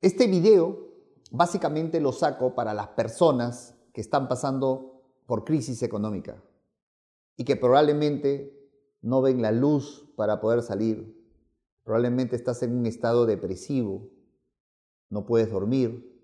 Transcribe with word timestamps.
Este 0.00 0.28
video 0.28 0.92
básicamente 1.32 2.00
lo 2.00 2.12
saco 2.12 2.54
para 2.54 2.72
las 2.72 2.86
personas 2.88 3.74
que 3.92 4.00
están 4.00 4.28
pasando 4.28 5.02
por 5.26 5.44
crisis 5.44 5.82
económica 5.82 6.40
y 7.36 7.44
que 7.44 7.56
probablemente 7.56 8.56
no 9.02 9.22
ven 9.22 9.42
la 9.42 9.50
luz 9.50 10.08
para 10.14 10.40
poder 10.40 10.62
salir. 10.62 11.16
Probablemente 11.82 12.36
estás 12.36 12.62
en 12.62 12.78
un 12.78 12.86
estado 12.86 13.26
depresivo, 13.26 14.08
no 15.10 15.26
puedes 15.26 15.50
dormir. 15.50 16.16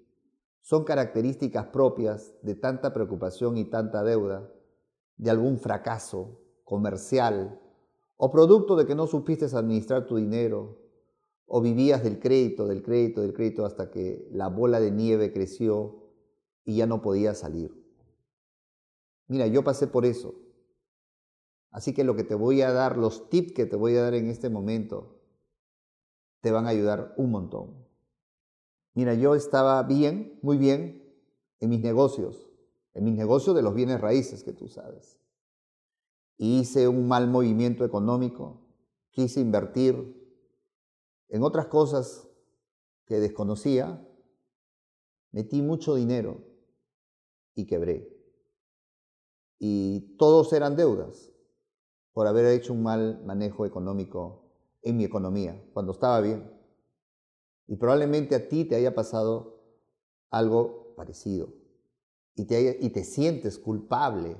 Son 0.60 0.84
características 0.84 1.66
propias 1.66 2.32
de 2.42 2.54
tanta 2.54 2.92
preocupación 2.92 3.56
y 3.56 3.64
tanta 3.64 4.04
deuda, 4.04 4.52
de 5.16 5.30
algún 5.30 5.58
fracaso 5.58 6.40
comercial 6.62 7.60
o 8.16 8.30
producto 8.30 8.76
de 8.76 8.86
que 8.86 8.94
no 8.94 9.08
supiste 9.08 9.46
administrar 9.46 10.06
tu 10.06 10.14
dinero 10.14 10.83
o 11.46 11.60
vivías 11.60 12.02
del 12.02 12.18
crédito, 12.18 12.66
del 12.66 12.82
crédito, 12.82 13.20
del 13.20 13.34
crédito 13.34 13.66
hasta 13.66 13.90
que 13.90 14.28
la 14.30 14.48
bola 14.48 14.80
de 14.80 14.90
nieve 14.90 15.32
creció 15.32 16.04
y 16.64 16.76
ya 16.76 16.86
no 16.86 17.02
podías 17.02 17.38
salir. 17.38 17.84
Mira, 19.26 19.46
yo 19.46 19.62
pasé 19.64 19.86
por 19.86 20.04
eso. 20.04 20.34
Así 21.70 21.92
que 21.92 22.04
lo 22.04 22.14
que 22.14 22.24
te 22.24 22.34
voy 22.34 22.62
a 22.62 22.72
dar, 22.72 22.96
los 22.96 23.28
tips 23.28 23.52
que 23.52 23.66
te 23.66 23.76
voy 23.76 23.96
a 23.96 24.02
dar 24.02 24.14
en 24.14 24.28
este 24.28 24.48
momento, 24.48 25.20
te 26.40 26.52
van 26.52 26.66
a 26.66 26.70
ayudar 26.70 27.14
un 27.16 27.30
montón. 27.30 27.84
Mira, 28.94 29.14
yo 29.14 29.34
estaba 29.34 29.82
bien, 29.82 30.38
muy 30.42 30.56
bien, 30.56 31.02
en 31.58 31.70
mis 31.70 31.80
negocios, 31.80 32.48
en 32.92 33.04
mis 33.04 33.14
negocios 33.14 33.56
de 33.56 33.62
los 33.62 33.74
bienes 33.74 34.00
raíces 34.00 34.44
que 34.44 34.52
tú 34.52 34.68
sabes. 34.68 35.18
hice 36.36 36.88
un 36.88 37.06
mal 37.08 37.28
movimiento 37.28 37.84
económico, 37.84 38.60
quise 39.10 39.40
invertir 39.40 40.23
en 41.28 41.42
otras 41.42 41.66
cosas 41.66 42.28
que 43.06 43.20
desconocía, 43.20 44.06
metí 45.32 45.62
mucho 45.62 45.94
dinero 45.94 46.44
y 47.54 47.66
quebré. 47.66 48.10
Y 49.58 50.16
todos 50.16 50.52
eran 50.52 50.76
deudas 50.76 51.32
por 52.12 52.26
haber 52.26 52.46
hecho 52.46 52.72
un 52.72 52.82
mal 52.82 53.22
manejo 53.24 53.66
económico 53.66 54.52
en 54.82 54.96
mi 54.96 55.04
economía, 55.04 55.60
cuando 55.72 55.92
estaba 55.92 56.20
bien. 56.20 56.50
Y 57.66 57.76
probablemente 57.76 58.34
a 58.34 58.48
ti 58.48 58.64
te 58.64 58.76
haya 58.76 58.94
pasado 58.94 59.62
algo 60.30 60.94
parecido 60.96 61.52
y 62.34 62.44
te, 62.44 62.78
y 62.80 62.90
te 62.90 63.04
sientes 63.04 63.58
culpable 63.58 64.36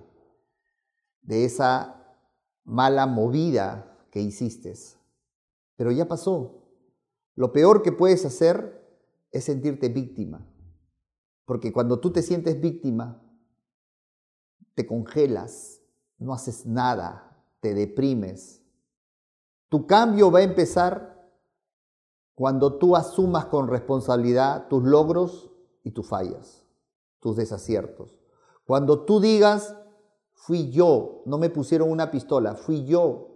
de 1.22 1.44
esa 1.44 2.18
mala 2.64 3.06
movida 3.06 3.98
que 4.10 4.20
hiciste. 4.20 4.74
Pero 5.76 5.90
ya 5.90 6.06
pasó. 6.06 6.63
Lo 7.34 7.52
peor 7.52 7.82
que 7.82 7.92
puedes 7.92 8.24
hacer 8.24 8.84
es 9.30 9.44
sentirte 9.44 9.88
víctima. 9.88 10.46
Porque 11.44 11.72
cuando 11.72 12.00
tú 12.00 12.12
te 12.12 12.22
sientes 12.22 12.60
víctima, 12.60 13.20
te 14.74 14.86
congelas, 14.86 15.82
no 16.18 16.32
haces 16.32 16.66
nada, 16.66 17.44
te 17.60 17.74
deprimes. 17.74 18.62
Tu 19.68 19.86
cambio 19.86 20.30
va 20.30 20.40
a 20.40 20.44
empezar 20.44 21.14
cuando 22.34 22.78
tú 22.78 22.96
asumas 22.96 23.46
con 23.46 23.68
responsabilidad 23.68 24.68
tus 24.68 24.82
logros 24.84 25.50
y 25.82 25.92
tus 25.92 26.08
fallas, 26.08 26.64
tus 27.20 27.36
desaciertos. 27.36 28.18
Cuando 28.64 29.04
tú 29.04 29.20
digas, 29.20 29.76
fui 30.32 30.70
yo, 30.70 31.22
no 31.26 31.38
me 31.38 31.50
pusieron 31.50 31.90
una 31.90 32.10
pistola, 32.10 32.54
fui 32.54 32.84
yo 32.84 33.30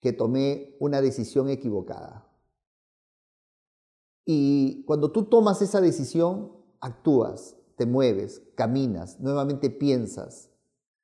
que 0.00 0.12
tomé 0.12 0.76
una 0.80 1.00
decisión 1.00 1.48
equivocada. 1.48 2.26
Y 4.24 4.84
cuando 4.84 5.10
tú 5.10 5.24
tomas 5.24 5.62
esa 5.62 5.80
decisión, 5.80 6.52
actúas, 6.80 7.56
te 7.76 7.86
mueves, 7.86 8.42
caminas, 8.54 9.18
nuevamente 9.20 9.70
piensas. 9.70 10.50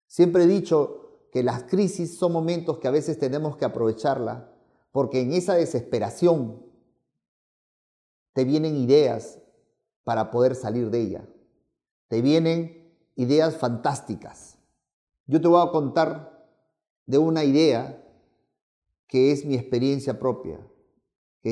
Siempre 0.06 0.44
he 0.44 0.46
dicho 0.46 1.26
que 1.32 1.42
las 1.42 1.64
crisis 1.64 2.16
son 2.16 2.32
momentos 2.32 2.78
que 2.78 2.88
a 2.88 2.92
veces 2.92 3.18
tenemos 3.18 3.56
que 3.56 3.64
aprovecharla 3.64 4.52
porque 4.92 5.20
en 5.20 5.32
esa 5.32 5.54
desesperación 5.54 6.64
te 8.32 8.44
vienen 8.44 8.76
ideas 8.76 9.38
para 10.04 10.30
poder 10.30 10.54
salir 10.54 10.90
de 10.90 11.00
ella. 11.00 11.28
Te 12.08 12.22
vienen 12.22 12.94
ideas 13.16 13.56
fantásticas. 13.56 14.58
Yo 15.26 15.40
te 15.40 15.48
voy 15.48 15.66
a 15.66 15.70
contar 15.70 16.46
de 17.06 17.18
una 17.18 17.44
idea 17.44 18.04
que 19.06 19.32
es 19.32 19.44
mi 19.44 19.54
experiencia 19.54 20.18
propia 20.18 20.58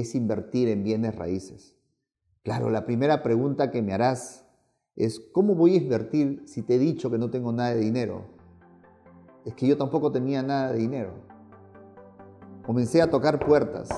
es 0.01 0.15
invertir 0.15 0.69
en 0.69 0.83
bienes 0.83 1.15
raíces. 1.15 1.77
Claro, 2.43 2.71
la 2.71 2.85
primera 2.85 3.23
pregunta 3.23 3.71
que 3.71 3.83
me 3.83 3.93
harás 3.93 4.47
es, 4.95 5.21
¿cómo 5.21 5.55
voy 5.55 5.75
a 5.75 5.79
invertir 5.79 6.43
si 6.47 6.63
te 6.63 6.77
he 6.77 6.79
dicho 6.79 7.11
que 7.11 7.19
no 7.19 7.31
tengo 7.31 7.53
nada 7.53 7.75
de 7.75 7.81
dinero? 7.81 8.25
Es 9.45 9.55
que 9.55 9.67
yo 9.67 9.77
tampoco 9.77 10.13
tenía 10.13 10.43
nada 10.43 10.73
de 10.73 10.79
dinero. 10.79 11.13
Comencé 12.65 13.03
a 13.03 13.11
tocar 13.11 13.45
puertas. 13.45 13.89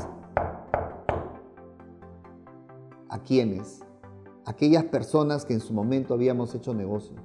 ¿A 3.09 3.23
quiénes? 3.23 3.81
Aquellas 4.45 4.85
personas 4.85 5.45
que 5.45 5.55
en 5.55 5.61
su 5.61 5.73
momento 5.73 6.15
habíamos 6.15 6.55
hecho 6.55 6.75
negocio. 6.75 7.17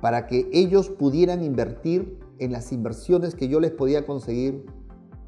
Para 0.00 0.26
que 0.26 0.48
ellos 0.52 0.90
pudieran 0.90 1.42
invertir 1.42 2.18
en 2.38 2.52
las 2.52 2.72
inversiones 2.72 3.34
que 3.34 3.48
yo 3.48 3.60
les 3.60 3.70
podía 3.70 4.06
conseguir 4.06 4.66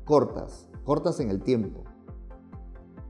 cortas, 0.05 0.69
cortas 0.85 1.21
en 1.21 1.31
el 1.31 1.43
tiempo 1.43 1.86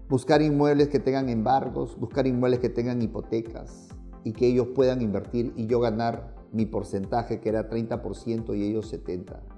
buscar 0.09 0.43
inmuebles 0.43 0.89
que 0.89 1.01
tengan 1.01 1.29
embargos, 1.29 1.99
buscar 1.99 2.27
inmuebles 2.27 2.61
que 2.61 2.69
tengan 2.69 3.03
hipotecas 3.03 3.89
y 4.25 4.33
que 4.33 4.47
ellos 4.49 4.69
puedan 4.75 5.03
invertir 5.03 5.53
y 5.57 5.67
yo 5.67 5.81
ganar 5.81 6.35
mi 6.53 6.67
porcentaje 6.67 7.41
que 7.41 7.49
era 7.49 7.69
30% 7.69 8.57
y 8.57 8.63
ellos 8.63 8.93
70%. 8.93 9.57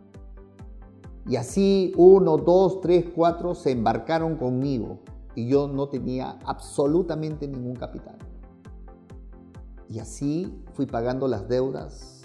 Y 1.26 1.36
así 1.36 1.92
uno, 1.96 2.38
dos, 2.38 2.80
tres, 2.80 3.04
cuatro 3.14 3.54
se 3.54 3.70
embarcaron 3.70 4.36
conmigo 4.36 5.00
y 5.34 5.46
yo 5.46 5.68
no 5.68 5.88
tenía 5.88 6.38
absolutamente 6.44 7.46
ningún 7.46 7.76
capital. 7.76 8.16
Y 9.90 9.98
así 9.98 10.62
fui 10.72 10.86
pagando 10.86 11.28
las 11.28 11.48
deudas 11.48 12.22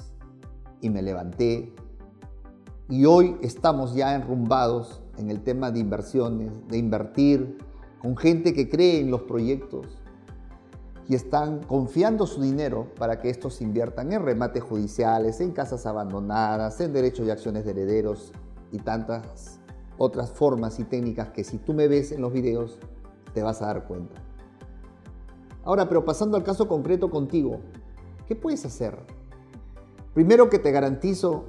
y 0.81 0.89
me 0.89 1.01
levanté. 1.01 1.73
Y 2.89 3.05
hoy 3.05 3.37
estamos 3.41 3.93
ya 3.93 4.15
enrumbados 4.15 5.01
en 5.17 5.29
el 5.29 5.43
tema 5.43 5.71
de 5.71 5.79
inversiones, 5.79 6.67
de 6.67 6.77
invertir, 6.77 7.57
con 8.03 8.17
gente 8.17 8.53
que 8.53 8.69
cree 8.69 8.99
en 8.99 9.09
los 9.09 9.21
proyectos 9.21 9.87
y 11.07 11.15
están 11.15 11.63
confiando 11.63 12.27
su 12.27 12.41
dinero 12.41 12.89
para 12.99 13.21
que 13.21 13.29
estos 13.29 13.61
inviertan 13.61 14.11
en 14.11 14.21
remates 14.21 14.61
judiciales, 14.61 15.39
en 15.39 15.51
casas 15.51 15.85
abandonadas, 15.85 16.81
en 16.81 16.91
derechos 16.91 17.25
y 17.25 17.31
acciones 17.31 17.63
de 17.63 17.71
herederos 17.71 18.33
y 18.73 18.79
tantas 18.79 19.61
otras 19.97 20.31
formas 20.33 20.81
y 20.81 20.83
técnicas 20.83 21.29
que 21.29 21.45
si 21.45 21.57
tú 21.57 21.73
me 21.73 21.87
ves 21.87 22.11
en 22.11 22.21
los 22.21 22.33
videos 22.33 22.77
te 23.33 23.41
vas 23.41 23.61
a 23.61 23.67
dar 23.67 23.87
cuenta. 23.87 24.21
Ahora, 25.63 25.87
pero 25.87 26.03
pasando 26.03 26.35
al 26.35 26.43
caso 26.43 26.67
concreto 26.67 27.09
contigo, 27.09 27.61
¿qué 28.27 28.35
puedes 28.35 28.65
hacer? 28.65 28.99
Primero 30.13 30.49
que 30.49 30.59
te 30.59 30.71
garantizo 30.71 31.45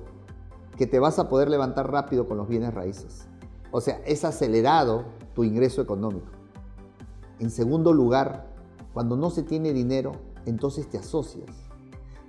que 0.76 0.86
te 0.86 1.00
vas 1.00 1.18
a 1.18 1.28
poder 1.28 1.50
levantar 1.50 1.90
rápido 1.90 2.28
con 2.28 2.36
los 2.36 2.46
bienes 2.46 2.72
raíces. 2.72 3.26
O 3.72 3.80
sea, 3.80 4.00
es 4.06 4.24
acelerado 4.24 5.04
tu 5.34 5.42
ingreso 5.42 5.82
económico. 5.82 6.43
En 7.40 7.50
segundo 7.50 7.92
lugar, 7.92 8.46
cuando 8.92 9.16
no 9.16 9.30
se 9.30 9.42
tiene 9.42 9.72
dinero, 9.72 10.12
entonces 10.46 10.88
te 10.88 10.98
asocias. 10.98 11.50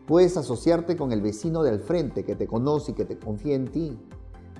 Puedes 0.07 0.37
asociarte 0.37 0.95
con 0.97 1.11
el 1.11 1.21
vecino 1.21 1.63
del 1.63 1.79
frente 1.79 2.23
que 2.23 2.35
te 2.35 2.47
conoce 2.47 2.91
y 2.91 2.95
que 2.95 3.05
te 3.05 3.17
confía 3.17 3.55
en 3.55 3.67
ti. 3.67 3.97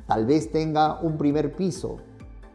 Tal 0.08 0.26
vez 0.26 0.52
tenga 0.52 1.02
un 1.02 1.18
primer 1.18 1.56
piso, 1.56 1.98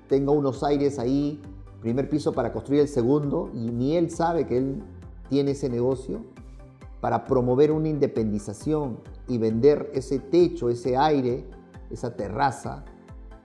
tenga 0.08 0.32
unos 0.32 0.62
aires 0.62 0.98
ahí, 0.98 1.40
primer 1.80 2.08
piso 2.08 2.32
para 2.32 2.52
construir 2.52 2.82
el 2.82 2.88
segundo, 2.88 3.50
y 3.54 3.70
ni 3.70 3.96
él 3.96 4.10
sabe 4.10 4.46
que 4.46 4.58
él 4.58 4.82
tiene 5.28 5.52
ese 5.52 5.68
negocio 5.68 6.20
para 7.00 7.24
promover 7.24 7.72
una 7.72 7.88
independización 7.88 8.98
y 9.26 9.38
vender 9.38 9.90
ese 9.94 10.18
techo, 10.18 10.68
ese 10.68 10.96
aire, 10.96 11.46
esa 11.90 12.14
terraza 12.14 12.84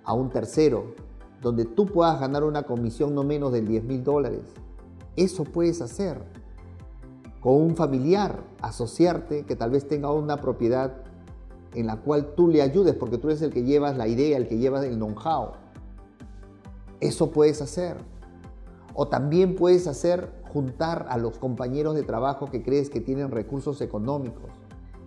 a 0.03 0.13
un 0.13 0.29
tercero 0.29 0.93
donde 1.41 1.65
tú 1.65 1.85
puedas 1.85 2.19
ganar 2.19 2.43
una 2.43 2.63
comisión 2.63 3.13
no 3.13 3.23
menos 3.23 3.51
de 3.51 3.61
10 3.61 3.83
mil 3.83 4.03
dólares. 4.03 4.41
Eso 5.15 5.43
puedes 5.43 5.81
hacer. 5.81 6.21
Con 7.39 7.61
un 7.61 7.75
familiar, 7.75 8.43
asociarte 8.61 9.45
que 9.45 9.55
tal 9.55 9.69
vez 9.71 9.87
tenga 9.87 10.11
una 10.11 10.37
propiedad 10.37 11.03
en 11.73 11.87
la 11.87 11.97
cual 11.97 12.33
tú 12.35 12.47
le 12.47 12.61
ayudes 12.61 12.95
porque 12.95 13.17
tú 13.17 13.27
eres 13.27 13.41
el 13.41 13.51
que 13.51 13.63
llevas 13.63 13.97
la 13.97 14.07
idea, 14.07 14.37
el 14.37 14.47
que 14.47 14.57
llevas 14.57 14.83
el 14.85 14.95
know-how. 14.95 15.51
Eso 16.99 17.31
puedes 17.31 17.61
hacer. 17.61 17.97
O 18.93 19.07
también 19.07 19.55
puedes 19.55 19.87
hacer 19.87 20.31
juntar 20.51 21.05
a 21.09 21.17
los 21.17 21.37
compañeros 21.37 21.95
de 21.95 22.03
trabajo 22.03 22.49
que 22.49 22.63
crees 22.63 22.89
que 22.89 23.01
tienen 23.01 23.29
recursos 23.29 23.81
económicos 23.81 24.49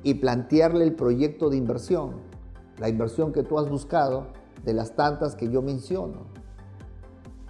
y 0.03 0.15
plantearle 0.15 0.85
el 0.85 0.95
proyecto 0.95 1.49
de 1.49 1.57
inversión, 1.57 2.13
la 2.79 2.89
inversión 2.89 3.33
que 3.33 3.43
tú 3.43 3.59
has 3.59 3.69
buscado 3.69 4.27
de 4.64 4.75
las 4.75 4.94
tantas 4.94 5.34
que 5.34 5.50
yo 5.50 5.62
menciono. 5.62 6.26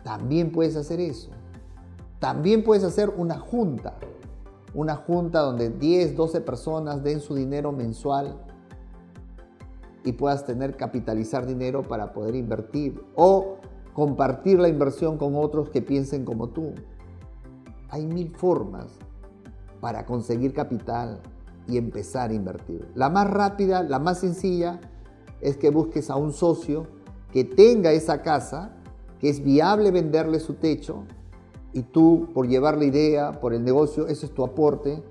También 0.04 0.52
puedes 0.52 0.76
hacer 0.76 1.00
eso. 1.00 1.30
También 2.18 2.64
puedes 2.64 2.84
hacer 2.84 3.10
una 3.16 3.38
junta, 3.38 3.94
una 4.74 4.96
junta 4.96 5.40
donde 5.40 5.70
10, 5.70 6.16
12 6.16 6.40
personas 6.40 7.02
den 7.02 7.20
su 7.20 7.34
dinero 7.34 7.72
mensual 7.72 8.36
y 10.04 10.12
puedas 10.12 10.44
tener 10.44 10.76
capitalizar 10.76 11.46
dinero 11.46 11.82
para 11.82 12.12
poder 12.12 12.34
invertir 12.34 13.00
o 13.14 13.58
compartir 13.92 14.58
la 14.58 14.68
inversión 14.68 15.18
con 15.18 15.34
otros 15.36 15.70
que 15.70 15.82
piensen 15.82 16.24
como 16.24 16.48
tú. 16.48 16.72
Hay 17.90 18.06
mil 18.06 18.30
formas 18.30 18.86
para 19.80 20.06
conseguir 20.06 20.52
capital 20.52 21.20
y 21.68 21.76
empezar 21.76 22.30
a 22.30 22.34
invertir. 22.34 22.88
La 22.94 23.10
más 23.10 23.30
rápida, 23.30 23.82
la 23.82 23.98
más 23.98 24.20
sencilla, 24.20 24.80
es 25.40 25.56
que 25.56 25.70
busques 25.70 26.10
a 26.10 26.16
un 26.16 26.32
socio 26.32 26.86
que 27.32 27.44
tenga 27.44 27.92
esa 27.92 28.22
casa, 28.22 28.76
que 29.18 29.28
es 29.28 29.42
viable 29.42 29.90
venderle 29.90 30.40
su 30.40 30.54
techo, 30.54 31.04
y 31.72 31.82
tú, 31.82 32.28
por 32.32 32.48
llevar 32.48 32.78
la 32.78 32.86
idea, 32.86 33.32
por 33.40 33.52
el 33.52 33.64
negocio, 33.64 34.06
ese 34.06 34.26
es 34.26 34.34
tu 34.34 34.44
aporte, 34.44 35.02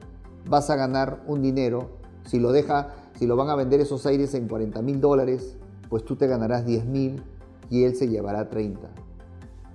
vas 0.49 0.69
a 0.69 0.75
ganar 0.75 1.23
un 1.27 1.41
dinero. 1.41 1.91
Si 2.25 2.39
lo 2.39 2.51
deja, 2.51 2.95
si 3.17 3.27
lo 3.27 3.35
van 3.35 3.49
a 3.49 3.55
vender 3.55 3.79
esos 3.79 4.05
aires 4.05 4.33
en 4.33 4.47
40 4.47 4.81
mil 4.81 4.99
dólares, 4.99 5.57
pues 5.89 6.03
tú 6.03 6.15
te 6.15 6.27
ganarás 6.27 6.65
10 6.65 6.85
mil 6.85 7.23
y 7.69 7.83
él 7.83 7.95
se 7.95 8.07
llevará 8.07 8.49
30. 8.49 8.89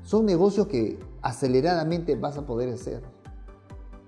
Son 0.03 0.27
negocios 0.27 0.67
que 0.67 0.99
aceleradamente 1.23 2.17
vas 2.17 2.37
a 2.37 2.47
poder 2.47 2.69
hacer. 2.69 3.03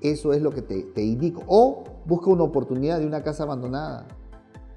Eso 0.01 0.33
es 0.33 0.43
lo 0.43 0.51
que 0.51 0.63
te, 0.63 0.83
te 0.83 1.03
indico. 1.03 1.43
O 1.47 1.85
busca 2.05 2.29
una 2.29 2.43
oportunidad 2.43 2.99
de 2.99 3.07
una 3.07 3.23
casa 3.23 3.45
abandonada. 3.45 4.07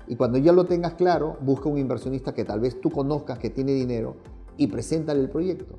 Y 0.08 0.16
cuando 0.16 0.38
ya 0.38 0.54
lo 0.54 0.66
tengas 0.66 0.94
claro, 0.94 1.38
busca 1.42 1.70
un 1.70 1.78
inversionista 1.78 2.34
que 2.34 2.46
tal 2.46 2.60
vez 2.60 2.80
tú 2.80 2.90
conozcas 2.90 3.40
que 3.40 3.50
tiene 3.50 3.74
dinero 3.74 4.16
y 4.56 4.68
preséntale 4.68 5.20
el 5.20 5.30
proyecto. 5.30 5.76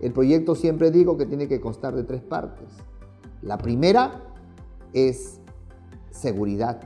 El 0.00 0.12
proyecto 0.12 0.54
siempre 0.54 0.90
digo 0.90 1.18
que 1.18 1.26
tiene 1.26 1.48
que 1.48 1.60
constar 1.60 1.94
de 1.94 2.04
tres 2.04 2.22
partes. 2.22 2.68
La 3.42 3.58
primera 3.58 4.22
es 4.92 5.40
seguridad. 6.10 6.80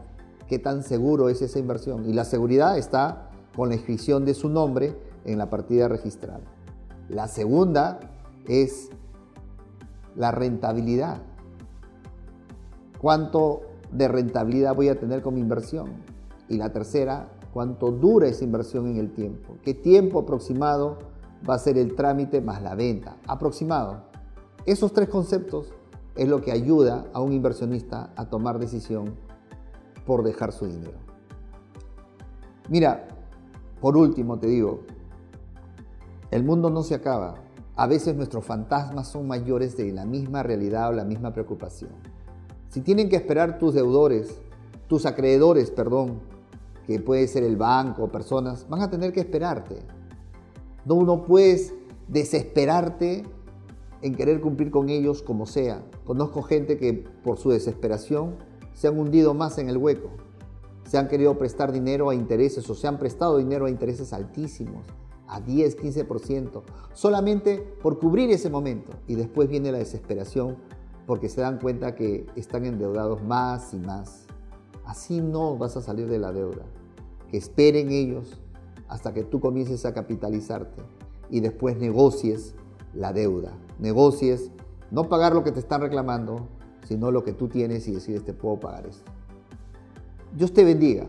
¿Qué 0.48 0.58
tan 0.58 0.82
seguro 0.82 1.28
es 1.28 1.40
esa 1.40 1.58
inversión? 1.58 2.08
Y 2.08 2.12
la 2.12 2.24
seguridad 2.24 2.76
está 2.76 3.30
con 3.54 3.68
la 3.68 3.76
inscripción 3.76 4.24
de 4.24 4.34
su 4.34 4.48
nombre 4.48 4.96
en 5.24 5.38
la 5.38 5.50
partida 5.50 5.88
registrada. 5.88 6.40
La 7.08 7.28
segunda 7.28 8.00
es 8.48 8.90
la 10.16 10.30
rentabilidad. 10.30 11.22
¿Cuánto 12.98 13.62
de 13.90 14.08
rentabilidad 14.08 14.74
voy 14.74 14.88
a 14.88 14.98
tener 14.98 15.22
con 15.22 15.34
mi 15.34 15.40
inversión? 15.40 16.11
Y 16.52 16.58
la 16.58 16.70
tercera, 16.70 17.30
¿cuánto 17.54 17.90
dura 17.90 18.28
esa 18.28 18.44
inversión 18.44 18.86
en 18.86 18.98
el 18.98 19.14
tiempo? 19.14 19.56
¿Qué 19.62 19.72
tiempo 19.72 20.18
aproximado 20.18 20.98
va 21.48 21.54
a 21.54 21.58
ser 21.58 21.78
el 21.78 21.94
trámite 21.94 22.42
más 22.42 22.60
la 22.60 22.74
venta? 22.74 23.16
Aproximado. 23.26 24.02
Esos 24.66 24.92
tres 24.92 25.08
conceptos 25.08 25.72
es 26.14 26.28
lo 26.28 26.42
que 26.42 26.52
ayuda 26.52 27.06
a 27.14 27.22
un 27.22 27.32
inversionista 27.32 28.12
a 28.16 28.26
tomar 28.26 28.58
decisión 28.58 29.14
por 30.04 30.22
dejar 30.24 30.52
su 30.52 30.66
dinero. 30.66 30.98
Mira, 32.68 33.08
por 33.80 33.96
último 33.96 34.38
te 34.38 34.48
digo, 34.48 34.80
el 36.30 36.44
mundo 36.44 36.68
no 36.68 36.82
se 36.82 36.94
acaba. 36.94 37.36
A 37.76 37.86
veces 37.86 38.14
nuestros 38.14 38.44
fantasmas 38.44 39.08
son 39.08 39.26
mayores 39.26 39.74
de 39.78 39.90
la 39.90 40.04
misma 40.04 40.42
realidad 40.42 40.90
o 40.90 40.92
la 40.92 41.04
misma 41.04 41.32
preocupación. 41.32 41.92
Si 42.68 42.82
tienen 42.82 43.08
que 43.08 43.16
esperar 43.16 43.58
tus 43.58 43.72
deudores, 43.72 44.38
tus 44.86 45.06
acreedores, 45.06 45.70
perdón, 45.70 46.20
que 46.86 46.98
puede 47.00 47.26
ser 47.28 47.44
el 47.44 47.56
banco 47.56 48.08
personas, 48.08 48.68
van 48.68 48.82
a 48.82 48.90
tener 48.90 49.12
que 49.12 49.20
esperarte. 49.20 49.78
No, 50.84 51.02
no 51.02 51.24
puedes 51.24 51.74
desesperarte 52.08 53.24
en 54.02 54.14
querer 54.14 54.40
cumplir 54.40 54.70
con 54.70 54.88
ellos 54.88 55.22
como 55.22 55.46
sea. 55.46 55.84
Conozco 56.04 56.42
gente 56.42 56.76
que 56.76 56.92
por 56.92 57.38
su 57.38 57.50
desesperación 57.50 58.36
se 58.74 58.88
han 58.88 58.98
hundido 58.98 59.34
más 59.34 59.58
en 59.58 59.68
el 59.68 59.76
hueco. 59.76 60.10
Se 60.84 60.98
han 60.98 61.08
querido 61.08 61.38
prestar 61.38 61.72
dinero 61.72 62.10
a 62.10 62.14
intereses 62.14 62.68
o 62.68 62.74
se 62.74 62.88
han 62.88 62.98
prestado 62.98 63.38
dinero 63.38 63.66
a 63.66 63.70
intereses 63.70 64.12
altísimos 64.12 64.82
a 65.28 65.40
10, 65.40 65.78
15%, 65.78 66.62
solamente 66.92 67.58
por 67.82 67.98
cubrir 67.98 68.30
ese 68.30 68.50
momento. 68.50 68.92
Y 69.06 69.14
después 69.14 69.48
viene 69.48 69.72
la 69.72 69.78
desesperación 69.78 70.56
porque 71.06 71.28
se 71.28 71.40
dan 71.40 71.58
cuenta 71.58 71.94
que 71.94 72.26
están 72.36 72.66
endeudados 72.66 73.22
más 73.22 73.72
y 73.72 73.78
más. 73.78 74.26
Así 74.92 75.22
no 75.22 75.56
vas 75.56 75.74
a 75.78 75.80
salir 75.80 76.06
de 76.06 76.18
la 76.18 76.32
deuda. 76.32 76.66
Que 77.30 77.38
esperen 77.38 77.90
ellos 77.90 78.38
hasta 78.88 79.14
que 79.14 79.24
tú 79.24 79.40
comiences 79.40 79.86
a 79.86 79.94
capitalizarte 79.94 80.82
y 81.30 81.40
después 81.40 81.78
negocies 81.78 82.54
la 82.92 83.14
deuda. 83.14 83.56
Negocies 83.78 84.50
no 84.90 85.08
pagar 85.08 85.32
lo 85.32 85.44
que 85.44 85.50
te 85.50 85.60
están 85.60 85.80
reclamando, 85.80 86.46
sino 86.86 87.10
lo 87.10 87.24
que 87.24 87.32
tú 87.32 87.48
tienes 87.48 87.88
y 87.88 87.92
decides 87.92 88.22
te 88.22 88.34
puedo 88.34 88.60
pagar 88.60 88.86
esto. 88.86 89.10
Dios 90.36 90.52
te 90.52 90.62
bendiga. 90.62 91.06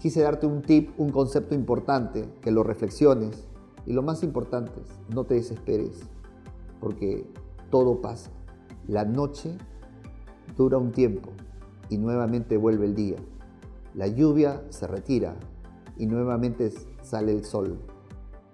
Quise 0.00 0.22
darte 0.22 0.46
un 0.46 0.62
tip, 0.62 0.98
un 0.98 1.10
concepto 1.10 1.54
importante, 1.54 2.26
que 2.40 2.50
lo 2.50 2.62
reflexiones 2.62 3.46
y 3.84 3.92
lo 3.92 4.02
más 4.02 4.22
importante 4.22 4.80
es, 4.80 5.14
no 5.14 5.24
te 5.24 5.34
desesperes, 5.34 6.00
porque 6.80 7.30
todo 7.68 8.00
pasa. 8.00 8.30
La 8.88 9.04
noche 9.04 9.58
dura 10.56 10.78
un 10.78 10.90
tiempo 10.90 11.32
y 11.88 11.98
nuevamente 11.98 12.56
vuelve 12.56 12.86
el 12.86 12.94
día. 12.94 13.16
La 13.94 14.06
lluvia 14.06 14.62
se 14.70 14.86
retira 14.86 15.36
y 15.96 16.06
nuevamente 16.06 16.72
sale 17.02 17.32
el 17.32 17.44
sol. 17.44 17.78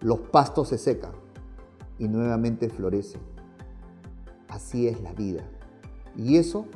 Los 0.00 0.20
pastos 0.20 0.69
se 0.69 0.79
secan 0.79 1.12
y 1.99 2.08
nuevamente 2.08 2.69
florece. 2.69 3.19
Así 4.49 4.87
es 4.87 5.00
la 5.02 5.12
vida. 5.12 5.43
Y 6.17 6.37
eso 6.37 6.67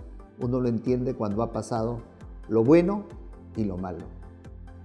uno 0.41 0.61
lo 0.61 0.69
entiende 0.69 1.15
cuando 1.15 1.43
ha 1.43 1.53
pasado 1.53 2.01
lo 2.49 2.65
bueno 2.65 3.05
y 3.57 3.65
lo 3.65 3.77
malo. 3.77 4.05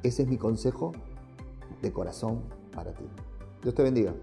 Ese 0.03 0.23
es 0.23 0.29
mi 0.29 0.37
consejo 0.37 0.91
de 1.81 1.91
corazón 1.91 2.41
para 2.73 2.93
ti. 2.93 3.05
Dios 3.61 3.75
te 3.75 3.83
bendiga. 3.83 4.13